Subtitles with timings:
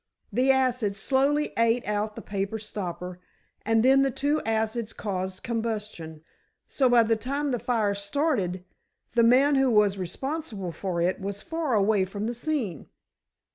[0.33, 3.19] The acid slowly ate out the paper stopper,
[3.63, 6.23] and then the two acids caused combustion.
[6.67, 8.65] So, by the time the fire started,
[9.13, 12.87] the man who was responsible for it was far away from the scene."